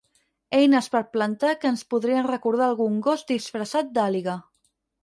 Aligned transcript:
Eines 0.59 0.87
per 0.95 1.01
plantar 1.17 1.51
que 1.65 1.71
ens 1.73 1.85
podrien 1.95 2.27
recordar 2.33 2.67
algun 2.71 2.99
gos 3.11 3.29
disfressat 3.35 3.95
d'àliga. 4.01 4.43